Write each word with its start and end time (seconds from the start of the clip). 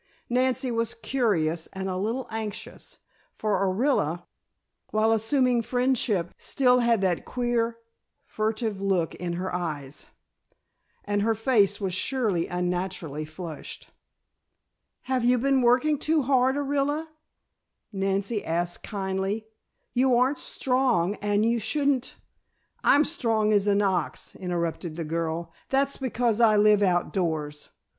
Nancy 0.31 0.71
was 0.71 0.95
curious 0.95 1.67
and 1.73 1.87
a 1.87 1.95
little 1.95 2.25
anxious, 2.31 2.97
for 3.35 3.59
Orilla, 3.63 4.25
while 4.89 5.11
assuming 5.11 5.61
friendship, 5.61 6.33
still 6.39 6.79
had 6.79 7.01
that 7.01 7.23
queer, 7.23 7.77
furtive 8.25 8.81
look 8.81 9.13
in 9.13 9.33
her 9.33 9.53
eyes, 9.53 10.07
and 11.05 11.21
her 11.21 11.35
face 11.35 11.79
was 11.79 11.93
surely 11.93 12.47
unnaturally 12.47 13.25
flushed. 13.25 13.91
"Have 15.03 15.23
you 15.23 15.37
been 15.37 15.61
working 15.61 15.99
too 15.99 16.23
hard, 16.23 16.55
Orilla?" 16.55 17.07
Nancy 17.91 18.43
asked 18.43 18.81
kindly. 18.81 19.45
"You 19.93 20.15
aren't 20.17 20.39
strong 20.39 21.13
and 21.21 21.45
you 21.45 21.59
shouldn't" 21.59 22.15
"I'm 22.83 23.05
strong 23.05 23.53
as 23.53 23.67
an 23.67 23.83
ox," 23.83 24.33
interrupted 24.35 24.95
the 24.95 25.05
girl. 25.05 25.53
"That's 25.69 25.97
because 25.97 26.41
I 26.41 26.57
live 26.57 26.81
out 26.81 27.13
doors. 27.13 27.69